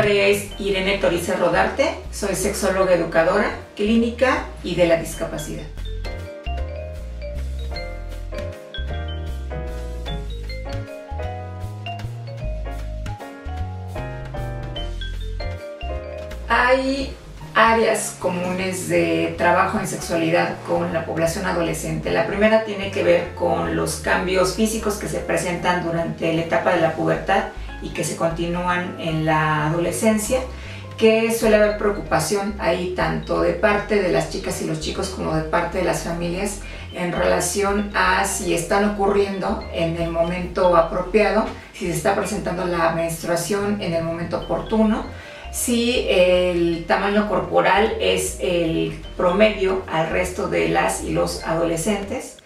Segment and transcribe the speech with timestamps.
[0.00, 5.64] nombre es Irene Torice Rodarte, soy sexóloga educadora, clínica y de la discapacidad.
[16.48, 17.14] Hay
[17.54, 22.10] áreas comunes de trabajo en sexualidad con la población adolescente.
[22.10, 26.72] La primera tiene que ver con los cambios físicos que se presentan durante la etapa
[26.74, 27.48] de la pubertad
[27.82, 30.40] y que se continúan en la adolescencia,
[30.96, 35.34] que suele haber preocupación ahí tanto de parte de las chicas y los chicos como
[35.34, 36.60] de parte de las familias
[36.94, 42.92] en relación a si están ocurriendo en el momento apropiado, si se está presentando la
[42.92, 45.04] menstruación en el momento oportuno,
[45.52, 52.39] si el tamaño corporal es el promedio al resto de las y los adolescentes.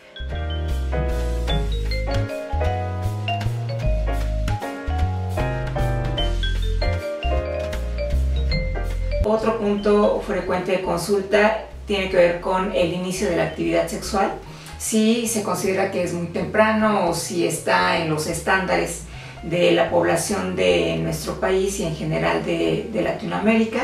[9.25, 14.33] Otro punto frecuente de consulta tiene que ver con el inicio de la actividad sexual.
[14.79, 19.05] Si se considera que es muy temprano o si está en los estándares
[19.45, 23.81] de la población de nuestro país y en general de, Latinoamérica.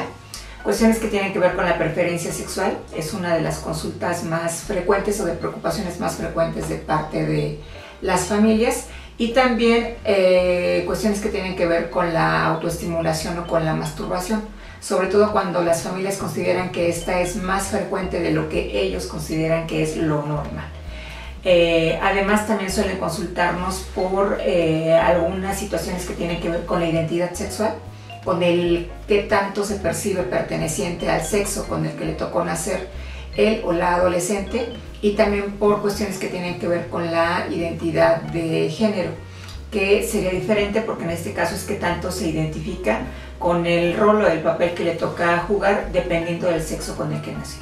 [0.62, 4.60] Cuestiones que tienen que ver con la preferencia sexual es una de las consultas más
[4.60, 7.60] frecuentes o de preocupaciones más frecuentes de parte de
[8.02, 13.64] las familias y también eh, cuestiones que tienen que ver con la autoestimulación o con
[13.64, 14.42] la masturbación,
[14.81, 19.06] sobre todo cuando las familias consideran que esta es más frecuente de lo que ellos
[19.06, 20.69] consideran que es lo normal.
[21.42, 26.87] Eh, además también suelen consultarnos por eh, algunas situaciones que tienen que ver con la
[26.87, 27.75] identidad sexual,
[28.25, 32.89] con el qué tanto se percibe perteneciente al sexo con el que le tocó nacer
[33.37, 34.69] él o la adolescente
[35.00, 39.12] y también por cuestiones que tienen que ver con la identidad de género,
[39.70, 43.02] que sería diferente porque en este caso es que tanto se identifica
[43.38, 47.22] con el rol o el papel que le toca jugar dependiendo del sexo con el
[47.22, 47.60] que nació.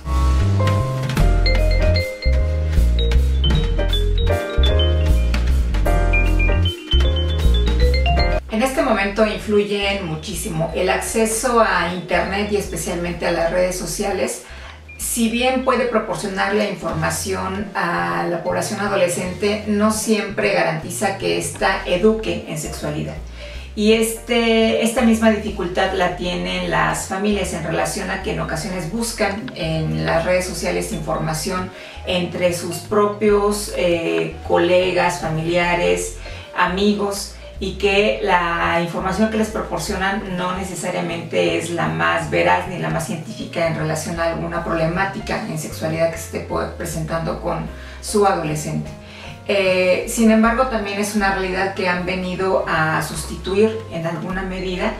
[8.51, 14.43] En este momento influyen muchísimo el acceso a Internet y especialmente a las redes sociales.
[15.19, 21.83] Si bien puede proporcionar la información a la población adolescente, no siempre garantiza que ésta
[21.87, 23.17] eduque en sexualidad.
[23.75, 28.93] Y este, esta misma dificultad la tienen las familias en relación a que en ocasiones
[28.93, 31.69] buscan en las redes sociales información
[32.07, 36.15] entre sus propios eh, colegas, familiares,
[36.57, 42.79] amigos y que la información que les proporcionan no necesariamente es la más veraz ni
[42.79, 47.67] la más científica en relación a alguna problemática en sexualidad que se esté presentando con
[48.01, 48.91] su adolescente.
[49.49, 54.93] Eh, sin embargo, también es una realidad que han venido a sustituir en alguna medida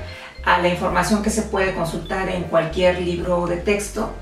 [0.45, 4.15] a la información que se puede consultar en cualquier libro de texto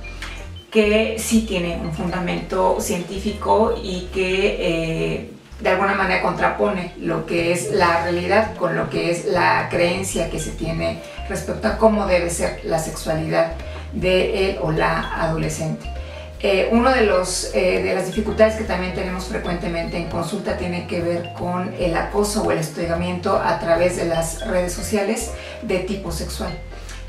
[0.71, 5.31] que sí tiene un fundamento científico y que eh,
[5.61, 10.31] de alguna manera contrapone lo que es la realidad con lo que es la creencia
[10.31, 13.53] que se tiene respecto a cómo debe ser la sexualidad
[13.93, 15.87] de él o la adolescente.
[16.41, 20.87] Eh, una de, los, eh, de las dificultades que también tenemos frecuentemente en consulta tiene
[20.87, 25.31] que ver con el acoso o el hostigamiento a través de las redes sociales
[25.63, 26.51] de tipo sexual.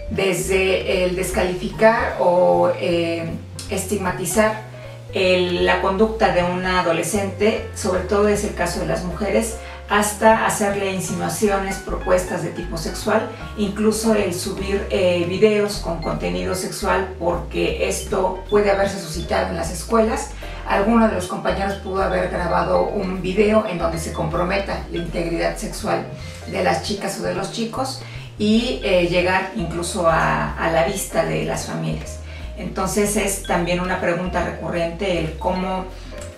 [0.10, 3.30] Desde el descalificar o eh,
[3.70, 4.67] estigmatizar
[5.14, 9.58] la conducta de una adolescente, sobre todo es el caso de las mujeres,
[9.90, 17.16] hasta hacerle insinuaciones, propuestas de tipo sexual, incluso el subir eh, videos con contenido sexual,
[17.20, 20.32] porque esto puede haberse suscitado en las escuelas.
[20.68, 25.56] Alguno de los compañeros pudo haber grabado un video en donde se comprometa la integridad
[25.56, 26.06] sexual
[26.52, 28.02] de las chicas o de los chicos
[28.38, 32.20] y eh, llegar incluso a la vista de las familias.
[32.58, 35.86] Entonces es también una pregunta recurrente el cómo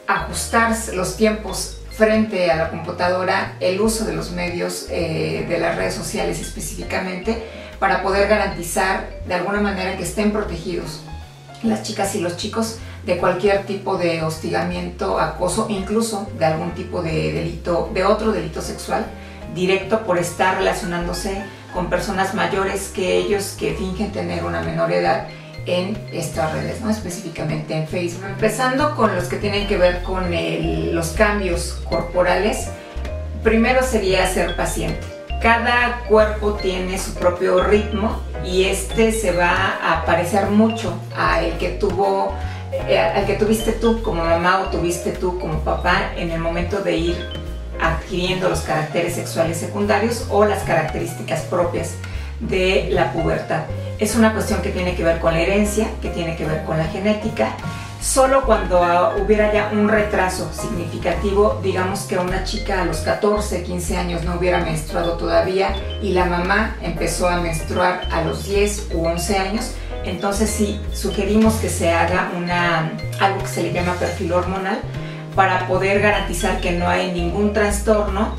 [0.07, 5.75] ajustar los tiempos frente a la computadora, el uso de los medios, eh, de las
[5.75, 7.43] redes sociales específicamente,
[7.79, 11.02] para poder garantizar de alguna manera que estén protegidos
[11.64, 17.02] las chicas y los chicos de cualquier tipo de hostigamiento, acoso, incluso de algún tipo
[17.02, 19.05] de delito, de otro delito sexual
[19.53, 21.43] directo por estar relacionándose
[21.73, 25.28] con personas mayores que ellos que fingen tener una menor edad
[25.66, 26.90] en estas redes, ¿no?
[26.90, 28.26] específicamente en Facebook.
[28.26, 30.26] Empezando con los que tienen que ver con
[30.94, 32.70] los cambios corporales,
[33.44, 35.00] primero sería ser paciente.
[35.41, 41.70] Cada cuerpo tiene su propio ritmo y este se va a parecer mucho al que
[41.70, 42.34] tuvo
[42.72, 46.82] eh, al que tuviste tú como mamá o tuviste tú como papá en el momento
[46.82, 47.29] de ir
[47.82, 51.96] adquiriendo los caracteres sexuales secundarios o las características propias
[52.40, 53.64] de la pubertad.
[53.99, 56.78] Es una cuestión que tiene que ver con la herencia, que tiene que ver con
[56.78, 57.57] la genética.
[58.01, 58.79] Solo cuando
[59.22, 64.35] hubiera ya un retraso significativo, digamos que una chica a los 14, 15 años no
[64.35, 69.72] hubiera menstruado todavía y la mamá empezó a menstruar a los 10 u 11 años,
[70.05, 74.79] entonces sí sugerimos que se haga una, algo que se le llama perfil hormonal
[75.35, 78.34] para poder garantizar que no hay ningún trastorno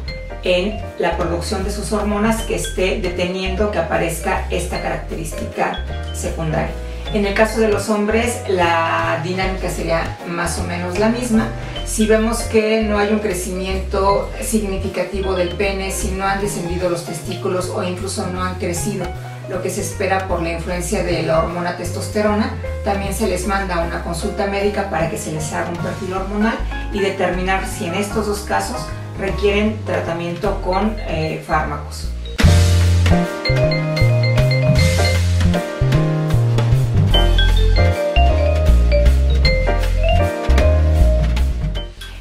[0.45, 5.85] en la producción de sus hormonas que esté deteniendo que aparezca esta característica
[6.15, 6.71] secundaria.
[7.13, 11.49] En el caso de los hombres, la dinámica sería más o menos la misma.
[11.85, 17.05] Si vemos que no hay un crecimiento significativo del pene, si no han descendido los
[17.05, 19.07] testículos o incluso no han crecido
[19.49, 22.55] lo que se espera por la influencia de la hormona testosterona,
[22.85, 26.57] también se les manda una consulta médica para que se les haga un perfil hormonal
[26.93, 28.87] y determinar si en estos dos casos
[29.21, 32.09] requieren tratamiento con eh, fármacos.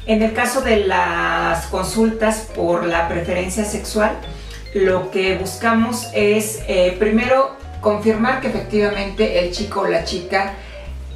[0.06, 4.10] En el caso de las consultas por la preferencia sexual,
[4.74, 10.54] lo que buscamos es eh, primero confirmar que efectivamente el chico o la chica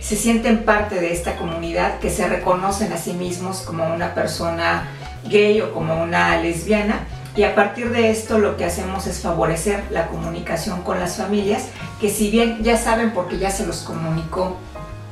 [0.00, 4.88] se sienten parte de esta comunidad, que se reconocen a sí mismos como una persona
[5.28, 7.06] gay o como una lesbiana.
[7.36, 11.66] Y a partir de esto lo que hacemos es favorecer la comunicación con las familias,
[12.00, 14.56] que si bien ya saben porque ya se los comunicó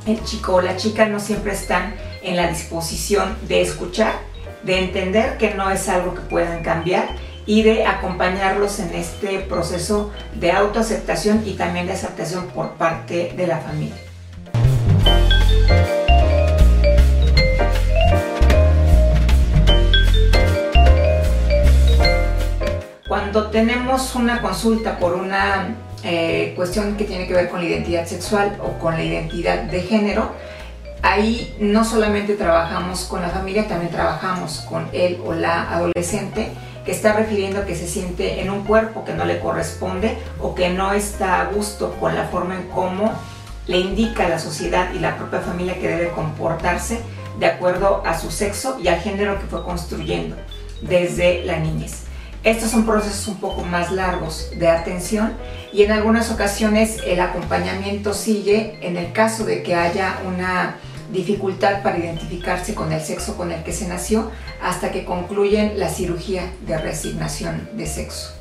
[0.05, 4.13] el chico o la chica, no siempre están en la disposición de escuchar,
[4.63, 7.09] de entender que no es algo que puedan cambiar
[7.45, 13.47] y de acompañarlos en este proceso de autoaceptación y también de aceptación por parte de
[13.47, 13.95] la familia.
[23.33, 28.05] Cuando tenemos una consulta por una eh, cuestión que tiene que ver con la identidad
[28.05, 30.29] sexual o con la identidad de género,
[31.01, 36.51] ahí no solamente trabajamos con la familia, también trabajamos con él o la adolescente
[36.85, 40.69] que está refiriendo que se siente en un cuerpo que no le corresponde o que
[40.69, 43.13] no está a gusto con la forma en cómo
[43.65, 46.99] le indica la sociedad y la propia familia que debe comportarse
[47.39, 50.35] de acuerdo a su sexo y al género que fue construyendo
[50.83, 52.02] desde la niñez.
[52.43, 55.31] Estos son procesos un poco más largos de atención
[55.71, 60.75] y en algunas ocasiones el acompañamiento sigue en el caso de que haya una
[61.13, 64.29] dificultad para identificarse con el sexo con el que se nació
[64.61, 68.33] hasta que concluyen la cirugía de reasignación de sexo.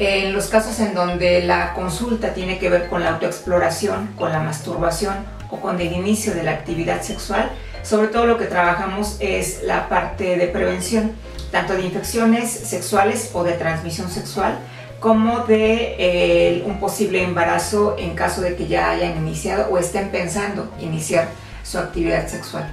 [0.00, 4.40] En los casos en donde la consulta tiene que ver con la autoexploración, con la
[4.40, 5.14] masturbación
[5.50, 7.52] o con el inicio de la actividad sexual,
[7.84, 11.12] sobre todo lo que trabajamos es la parte de prevención
[11.50, 14.58] tanto de infecciones sexuales o de transmisión sexual,
[15.00, 20.10] como de eh, un posible embarazo en caso de que ya hayan iniciado o estén
[20.10, 21.28] pensando iniciar
[21.62, 22.72] su actividad sexual.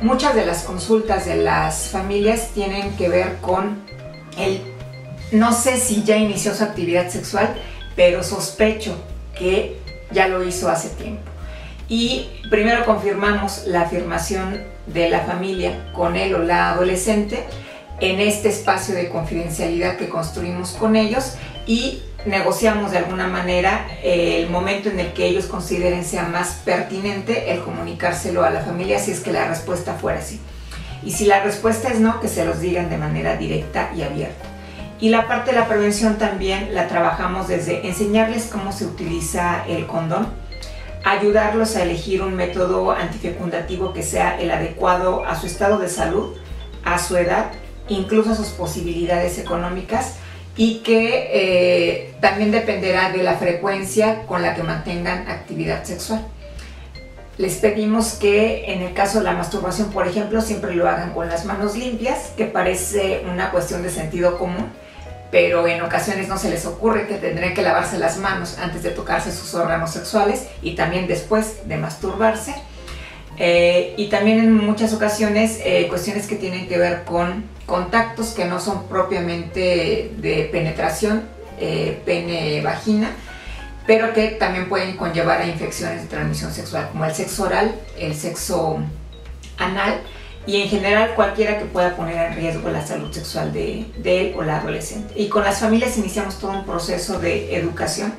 [0.00, 3.82] Muchas de las consultas de las familias tienen que ver con
[4.38, 4.60] el
[5.32, 7.56] no sé si ya inició su actividad sexual,
[7.96, 8.96] pero sospecho
[9.36, 9.76] que
[10.12, 11.22] ya lo hizo hace tiempo.
[11.88, 17.44] Y primero confirmamos la afirmación de la familia con él o la adolescente
[18.00, 21.34] en este espacio de confidencialidad que construimos con ellos
[21.66, 26.60] y negociamos de alguna manera eh, el momento en el que ellos consideren sea más
[26.64, 30.40] pertinente el comunicárselo a la familia si es que la respuesta fuera así.
[31.04, 34.55] Y si la respuesta es no, que se los digan de manera directa y abierta.
[35.00, 39.86] Y la parte de la prevención también la trabajamos desde enseñarles cómo se utiliza el
[39.86, 40.26] condón,
[41.04, 46.34] ayudarlos a elegir un método antifecundativo que sea el adecuado a su estado de salud,
[46.84, 47.52] a su edad,
[47.88, 50.14] incluso a sus posibilidades económicas
[50.56, 56.26] y que eh, también dependerá de la frecuencia con la que mantengan actividad sexual.
[57.36, 61.28] Les pedimos que en el caso de la masturbación, por ejemplo, siempre lo hagan con
[61.28, 64.72] las manos limpias, que parece una cuestión de sentido común,
[65.30, 68.90] pero en ocasiones no se les ocurre que tendrían que lavarse las manos antes de
[68.90, 72.54] tocarse sus órganos sexuales y también después de masturbarse.
[73.38, 78.46] Eh, y también en muchas ocasiones eh, cuestiones que tienen que ver con contactos que
[78.46, 81.24] no son propiamente de penetración,
[81.58, 83.10] eh, pene-vagina,
[83.86, 88.14] pero que también pueden conllevar a infecciones de transmisión sexual, como el sexo oral, el
[88.14, 88.78] sexo
[89.58, 90.00] anal
[90.46, 94.42] y en general cualquiera que pueda poner en riesgo la salud sexual de, él o
[94.42, 95.12] la adolescente.
[95.16, 98.14] Y con las familias iniciamos todo un proceso de educación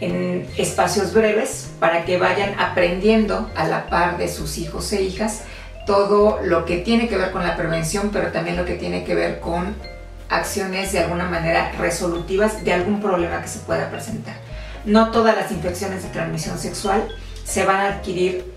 [0.00, 5.42] en espacios breves para que vayan aprendiendo a la par de sus hijos e hijas
[5.86, 9.14] todo lo que tiene que ver con la prevención, pero también lo que tiene que
[9.14, 9.74] ver con
[10.30, 14.34] acciones de alguna manera resolutivas de algún problema que se pueda presentar.
[14.86, 17.06] No todas las infecciones de transmisión sexual
[17.44, 18.50] se van a adquirir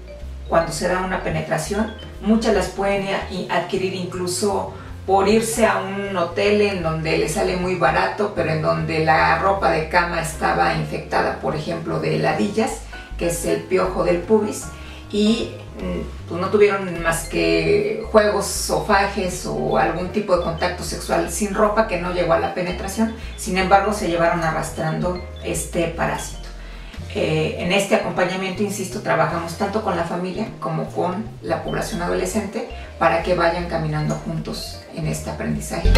[0.47, 3.07] cuando se da una penetración, muchas las pueden
[3.49, 4.73] adquirir incluso
[5.07, 9.39] por irse a un hotel en donde le sale muy barato, pero en donde la
[9.39, 12.81] ropa de cama estaba infectada, por ejemplo, de heladillas,
[13.17, 14.65] que es el piojo del pubis,
[15.09, 21.31] y mm, pues, no tuvieron más que juegos, sofajes o algún tipo de contacto sexual
[21.31, 26.46] sin ropa que no llegó a la penetración, sin embargo se llevaron arrastrando este parásito.
[27.15, 33.23] En este acompañamiento, insisto, trabajamos tanto con la familia como con la población adolescente para
[33.23, 35.89] que vayan caminando juntos en este aprendizaje.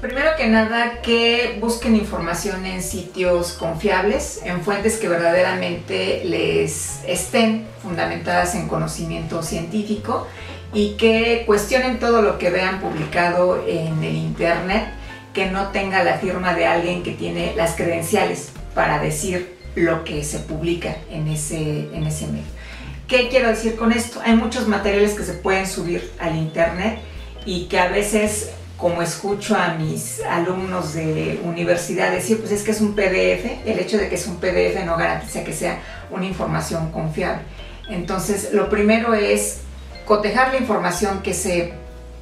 [0.00, 7.66] Primero que nada, que busquen información en sitios confiables, en fuentes que verdaderamente les estén
[7.82, 10.26] fundamentadas en conocimiento científico
[10.72, 14.88] y que cuestionen todo lo que vean publicado en el Internet,
[15.32, 20.24] que no tenga la firma de alguien que tiene las credenciales para decir lo que
[20.24, 22.58] se publica en ese, en ese medio.
[23.06, 24.20] ¿Qué quiero decir con esto?
[24.22, 26.98] Hay muchos materiales que se pueden subir al Internet
[27.46, 32.72] y que a veces, como escucho a mis alumnos de universidad decir, pues es que
[32.72, 36.26] es un PDF, el hecho de que es un PDF no garantiza que sea una
[36.26, 37.42] información confiable.
[37.88, 39.60] Entonces, lo primero es
[40.08, 41.74] cotejar la información que se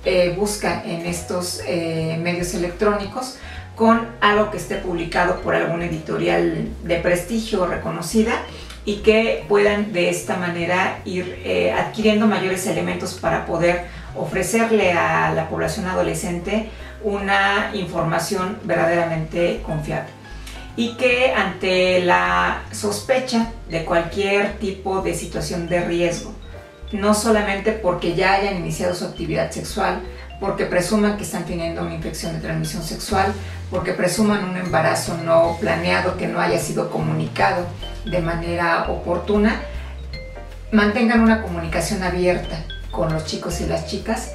[0.04, 3.38] eh, busca en estos eh, medios electrónicos
[3.76, 8.42] con algo que esté publicado por alguna editorial de prestigio reconocida
[8.84, 13.84] y que puedan de esta manera ir eh, adquiriendo mayores elementos para poder
[14.16, 16.68] ofrecerle a la población adolescente
[17.04, 20.10] una información verdaderamente confiable.
[20.76, 26.35] Y que ante la sospecha de cualquier tipo de situación de riesgo
[26.92, 30.00] no solamente porque ya hayan iniciado su actividad sexual,
[30.40, 33.32] porque presuman que están teniendo una infección de transmisión sexual,
[33.70, 37.66] porque presuman un embarazo no planeado que no haya sido comunicado
[38.04, 39.60] de manera oportuna,
[40.72, 44.32] mantengan una comunicación abierta con los chicos y las chicas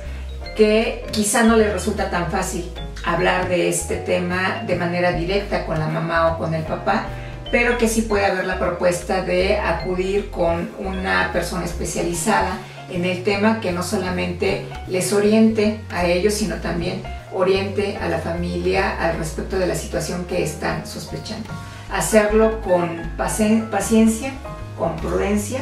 [0.55, 2.70] que quizá no les resulta tan fácil
[3.05, 7.05] hablar de este tema de manera directa con la mamá o con el papá,
[7.51, 12.58] pero que sí puede haber la propuesta de acudir con una persona especializada
[12.89, 17.03] en el tema que no solamente les oriente a ellos, sino también
[17.34, 21.50] oriente a la familia al respecto de la situación que están sospechando.
[21.91, 24.31] Hacerlo con paciencia,
[24.77, 25.60] con prudencia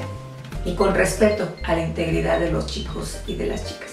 [0.66, 3.90] y con respeto a la integridad de los chicos y de las chicas.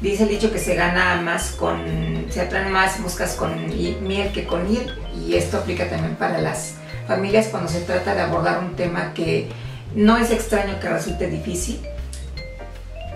[0.00, 4.44] Dice el dicho que se gana más con, se atraen más moscas con miel que
[4.44, 6.74] con miel y esto aplica también para las
[7.06, 9.48] familias cuando se trata de abordar un tema que
[9.94, 11.80] no es extraño que resulte difícil.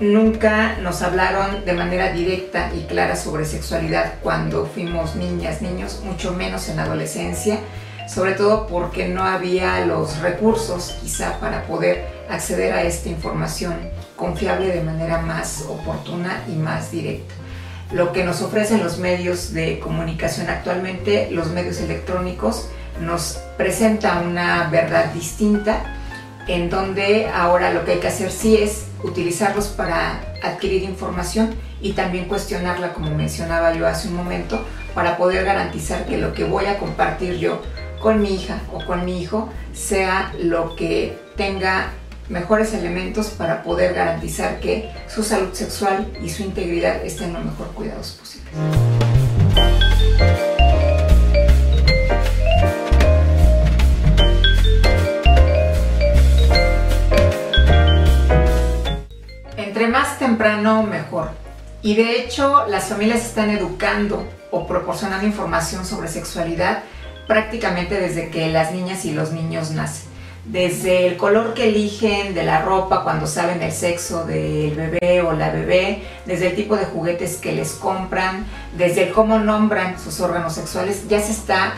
[0.00, 6.34] Nunca nos hablaron de manera directa y clara sobre sexualidad cuando fuimos niñas, niños, mucho
[6.34, 7.60] menos en la adolescencia,
[8.06, 13.74] sobre todo porque no había los recursos quizá para poder acceder a esta información
[14.16, 17.34] confiable de manera más oportuna y más directa.
[17.90, 22.68] Lo que nos ofrecen los medios de comunicación actualmente, los medios electrónicos,
[23.00, 25.82] nos presenta una verdad distinta
[26.46, 31.92] en donde ahora lo que hay que hacer sí es utilizarlos para adquirir información y
[31.92, 36.66] también cuestionarla, como mencionaba yo hace un momento, para poder garantizar que lo que voy
[36.66, 37.62] a compartir yo
[38.00, 41.90] con mi hija o con mi hijo sea lo que tenga
[42.28, 47.68] mejores elementos para poder garantizar que su salud sexual y su integridad estén lo mejor
[47.68, 48.18] cuidados
[59.88, 61.30] más temprano, mejor.
[61.82, 66.82] Y de hecho, las familias están educando o proporcionando información sobre sexualidad
[67.26, 70.06] prácticamente desde que las niñas y los niños nacen.
[70.44, 75.32] Desde el color que eligen de la ropa cuando saben el sexo del bebé o
[75.32, 80.20] la bebé, desde el tipo de juguetes que les compran, desde el cómo nombran sus
[80.20, 81.74] órganos sexuales, ya se está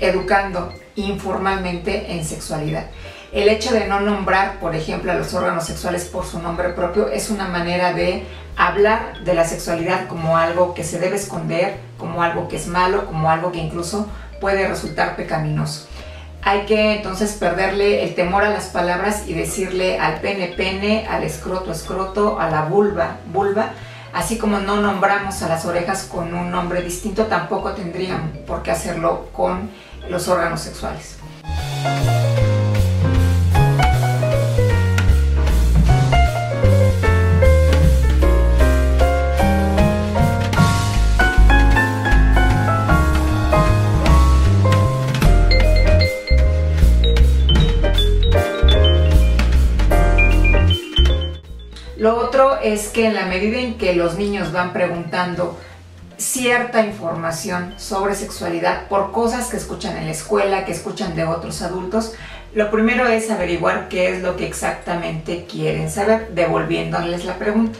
[0.00, 2.86] educando informalmente en sexualidad.
[3.32, 7.08] El hecho de no nombrar, por ejemplo, a los órganos sexuales por su nombre propio
[7.08, 8.26] es una manera de
[8.58, 13.06] hablar de la sexualidad como algo que se debe esconder, como algo que es malo,
[13.06, 14.06] como algo que incluso
[14.38, 15.86] puede resultar pecaminoso.
[16.42, 21.22] Hay que entonces perderle el temor a las palabras y decirle al pene pene, al
[21.22, 23.70] escroto escroto, a la vulva vulva,
[24.12, 28.70] Así como no nombramos a las orejas con un nombre distinto, tampoco tendrían por qué
[28.70, 29.70] hacerlo con
[30.10, 31.21] los órganos sexuales.
[52.62, 55.58] Es que en la medida en que los niños van preguntando
[56.16, 61.62] cierta información sobre sexualidad por cosas que escuchan en la escuela, que escuchan de otros
[61.62, 62.14] adultos,
[62.54, 67.78] lo primero es averiguar qué es lo que exactamente quieren saber, devolviéndoles la pregunta.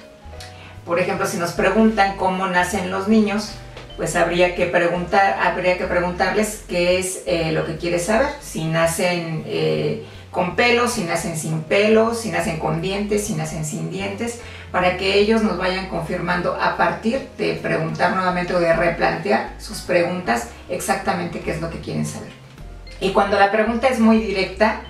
[0.84, 3.52] Por ejemplo, si nos preguntan cómo nacen los niños,
[3.96, 8.64] pues habría que, preguntar, habría que preguntarles qué es eh, lo que quiere saber, si
[8.64, 9.44] nacen...
[9.46, 14.40] Eh, con pelos, si nacen sin pelos, si nacen con dientes, si nacen sin dientes,
[14.72, 19.82] para que ellos nos vayan confirmando a partir de preguntar nuevamente o de replantear sus
[19.82, 22.32] preguntas exactamente qué es lo que quieren saber.
[22.98, 24.80] Y cuando la pregunta es muy directa,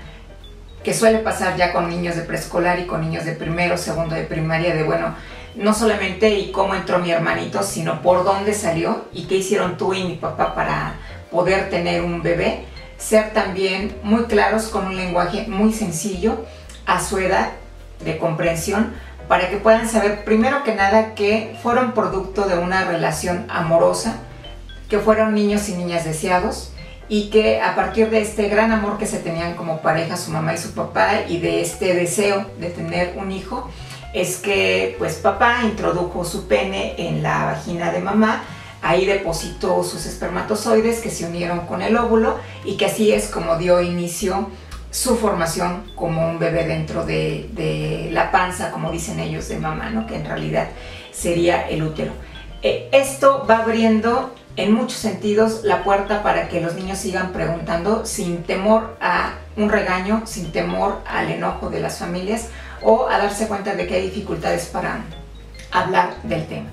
[0.84, 4.22] que suele pasar ya con niños de preescolar y con niños de primero, segundo de
[4.22, 5.14] primaria, de bueno,
[5.54, 9.94] no solamente y cómo entró mi hermanito, sino por dónde salió y qué hicieron tú
[9.94, 10.94] y mi papá para
[11.30, 12.64] poder tener un bebé
[12.98, 16.44] ser también muy claros con un lenguaje muy sencillo
[16.86, 17.50] a su edad
[18.04, 18.94] de comprensión
[19.28, 24.16] para que puedan saber primero que nada que fueron producto de una relación amorosa,
[24.88, 26.72] que fueron niños y niñas deseados
[27.08, 30.54] y que a partir de este gran amor que se tenían como pareja su mamá
[30.54, 33.70] y su papá y de este deseo de tener un hijo,
[34.14, 38.42] es que pues papá introdujo su pene en la vagina de mamá
[38.82, 43.56] Ahí depositó sus espermatozoides que se unieron con el óvulo y que así es como
[43.56, 44.48] dio inicio
[44.92, 50.06] su formación como un bebé dentro de, la panza, como dicen ellos, de mamá, ¿no?
[50.06, 50.68] que en realidad
[51.10, 52.12] sería el útero.
[52.62, 58.04] Eh, esto va abriendo en muchos sentidos la puerta para que los niños sigan preguntando
[58.04, 62.48] sin temor a un regaño, sin temor al enojo de las familias
[62.82, 65.00] o a darse cuenta de que hay dificultades para
[65.72, 66.68] hablar del tema.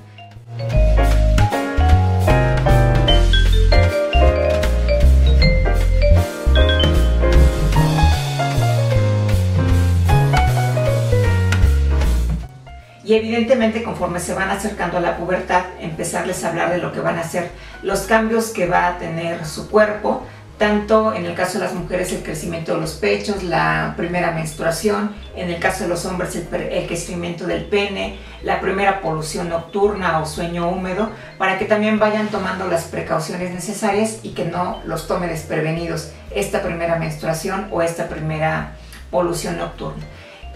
[13.10, 17.00] Y evidentemente conforme se van acercando a la pubertad, empezarles a hablar de lo que
[17.00, 17.50] van a ser
[17.82, 20.28] los cambios que va a tener su cuerpo,
[20.60, 25.16] tanto en el caso de las mujeres el crecimiento de los pechos, la primera menstruación,
[25.36, 30.28] en el caso de los hombres el, crecimiento del pene, la primera polución nocturna o
[30.28, 35.26] sueño húmedo, para que también vayan tomando las precauciones necesarias y que no los tome
[35.26, 38.76] desprevenidos esta primera menstruación o esta primera
[39.10, 40.06] polución nocturna.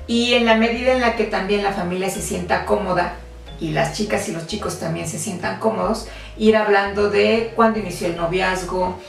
[0.08, 3.16] Y en la medida en la que también la familia se sienta cómoda
[3.60, 8.08] y las chicas y los chicos también se sientan cómodos, ir hablando de cuándo inició
[8.08, 9.00] el noviazgo,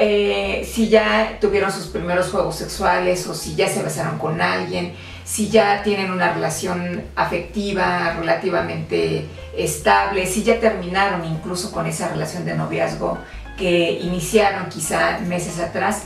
[0.00, 4.94] eh, si ya tuvieron sus primeros juegos sexuales o si ya se besaron con alguien,
[5.24, 12.44] si ya tienen una relación afectiva relativamente estable, si ya terminaron incluso con esa relación
[12.44, 13.18] de noviazgo
[13.58, 16.02] que iniciaron quizá meses atrás.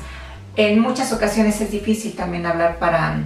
[0.56, 3.22] En muchas ocasiones es difícil también hablar para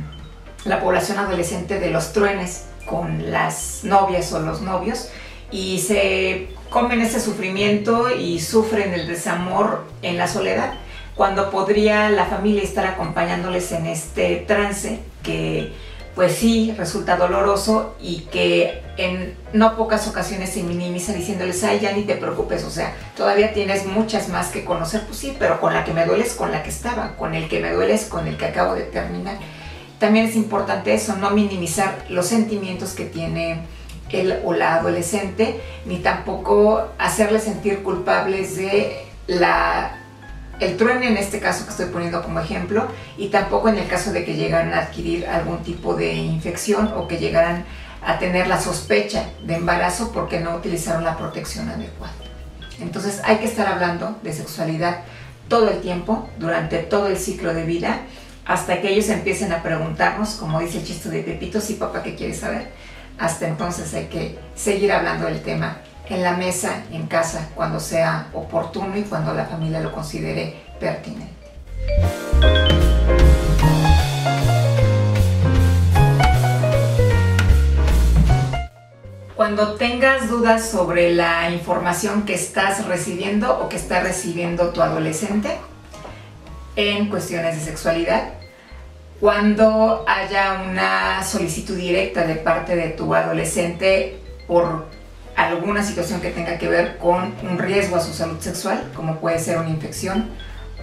[0.65, 5.09] la población adolescente de los truenes con las novias o los novios
[5.51, 10.75] y se comen ese sufrimiento y sufren el desamor en la soledad,
[11.15, 15.73] cuando podría la familia estar acompañándoles en este trance que
[16.17, 21.93] pues sí resulta doloroso y que en no pocas ocasiones se minimiza diciéndoles, ay, ya
[21.93, 25.75] ni te preocupes, o sea, todavía tienes muchas más que conocer, pues sí, pero con
[25.75, 28.05] la que me duele es con la que estaba, con el que me duele es
[28.05, 29.39] con el que acabo de terminar
[30.05, 33.61] también es importante eso, no minimizar los sentimientos que tiene
[34.11, 39.97] el o la adolescente, ni tampoco hacerle sentir culpables de la
[40.61, 42.87] el truene en este caso que estoy poniendo como ejemplo,
[43.17, 47.09] y tampoco en el caso de que llegaran a adquirir algún tipo de infección o
[47.09, 47.65] que llegaran
[48.05, 52.13] a tener la sospecha de embarazo porque no utilizaron la protección adecuada.
[52.79, 54.99] Entonces hay que estar hablando de sexualidad
[55.49, 58.03] todo el tiempo, durante todo el ciclo de vida,
[58.45, 62.15] hasta que ellos empiecen a preguntarnos, como dice el chiste de Pepito, sí papá, ¿qué
[62.15, 62.69] quieres saber?
[63.19, 65.79] Hasta entonces hay que seguir hablando del tema
[66.09, 71.33] en la mesa, en casa, cuando sea oportuno y cuando la familia lo considere pertinente.
[79.35, 85.59] Cuando tengas dudas sobre la información que estás recibiendo o que está recibiendo tu adolescente,
[86.77, 88.35] en cuestiones de sexualidad.
[89.21, 94.87] Cuando haya una solicitud directa de parte de tu adolescente por
[95.37, 99.39] alguna situación que tenga que ver con un riesgo a su salud sexual, como puede
[99.39, 100.31] ser una infección,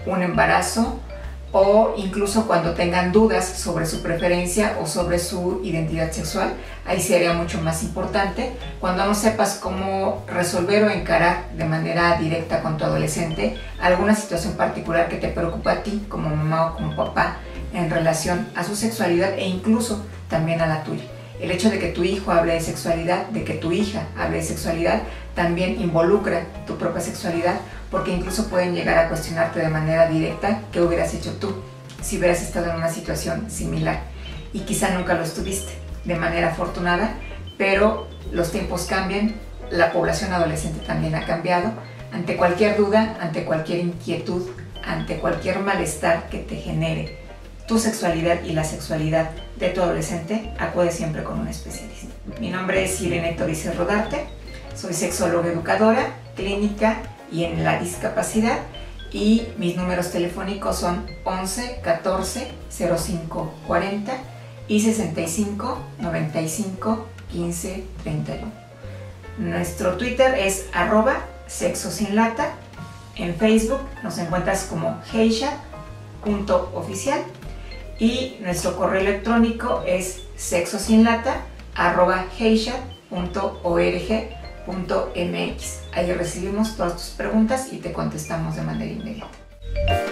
[0.06, 0.99] un embarazo
[1.52, 6.54] o incluso cuando tengan dudas sobre su preferencia o sobre su identidad sexual,
[6.86, 8.52] ahí sería mucho más importante.
[8.80, 14.54] Cuando no sepas cómo resolver o encarar de manera directa con tu adolescente alguna situación
[14.54, 17.38] particular que te preocupa a ti como mamá o como papá
[17.74, 21.04] en relación a su sexualidad e incluso también a la tuya.
[21.42, 24.44] El hecho de que tu hijo hable de sexualidad, de que tu hija hable de
[24.44, 25.02] sexualidad,
[25.34, 27.56] también involucra tu propia sexualidad,
[27.91, 31.54] porque incluso pueden llegar a cuestionarte de manera directa qué hubieras hecho tú
[32.01, 33.99] si hubieras estado en una situación similar.
[34.54, 35.73] Y quizá nunca lo estuviste
[36.06, 37.13] de manera afortunada,
[37.58, 39.36] pero los tiempos cambian,
[39.69, 41.71] la población adolescente también ha cambiado.
[42.12, 44.49] Ante cualquier duda, ante cualquier inquietud,
[44.84, 47.19] ante cualquier malestar que te genere
[47.67, 52.08] tu sexualidad y la sexualidad de tu adolescente, acude siempre con un especialista.
[52.39, 54.25] Mi nombre es Irene Torices Rodarte,
[54.75, 56.97] soy sexóloga educadora, clínica
[57.32, 58.60] y en la discapacidad
[59.12, 64.13] y mis números telefónicos son 11 14 05 40
[64.67, 68.52] y 65 95 15 31.
[69.38, 72.54] Nuestro Twitter es arroba sexo sin lata.
[73.15, 77.22] En Facebook nos encuentras como heisha.oficial
[78.00, 80.22] y nuestro correo electrónico es
[84.65, 90.11] Punto mx Ahí recibimos todas tus preguntas y te contestamos de manera inmediata.